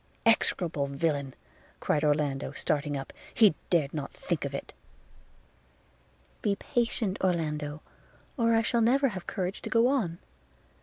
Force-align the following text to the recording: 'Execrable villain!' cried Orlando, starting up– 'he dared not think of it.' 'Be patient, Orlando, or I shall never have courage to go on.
'Execrable 0.25 0.87
villain!' 0.87 1.35
cried 1.79 2.03
Orlando, 2.03 2.53
starting 2.53 2.97
up– 2.97 3.13
'he 3.35 3.53
dared 3.69 3.93
not 3.93 4.09
think 4.09 4.45
of 4.45 4.53
it.' 4.55 4.73
'Be 6.41 6.55
patient, 6.55 7.21
Orlando, 7.21 7.83
or 8.35 8.55
I 8.55 8.63
shall 8.63 8.81
never 8.81 9.09
have 9.09 9.27
courage 9.27 9.61
to 9.61 9.69
go 9.69 9.89
on. 9.89 10.17